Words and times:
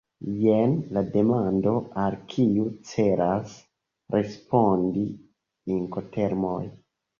Jen 0.43 0.71
la 0.95 1.03
demando, 1.15 1.73
al 2.05 2.17
kiu 2.31 2.65
celas 2.93 3.55
respondi 4.17 5.07
Inkotermoj. 5.79 6.61